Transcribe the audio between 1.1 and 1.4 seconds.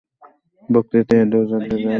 এ